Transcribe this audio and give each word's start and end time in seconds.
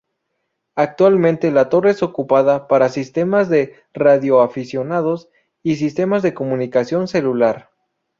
Actualmente 0.73 1.51
la 1.51 1.69
torre 1.69 1.91
es 1.91 2.01
ocupada 2.01 2.67
para 2.67 2.89
sistemas 2.89 3.49
de 3.49 3.75
radioaficionados, 3.93 5.29
y 5.61 5.75
sistemas 5.75 6.23
de 6.23 6.33
comunicación 6.33 7.07
celular. 7.07 7.69